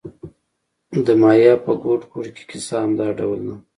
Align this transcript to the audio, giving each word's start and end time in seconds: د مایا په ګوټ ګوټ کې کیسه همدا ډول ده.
د 1.05 1.07
مایا 1.21 1.53
په 1.65 1.71
ګوټ 1.83 2.01
ګوټ 2.11 2.25
کې 2.35 2.43
کیسه 2.49 2.75
همدا 2.83 3.07
ډول 3.19 3.39
ده. 3.47 3.55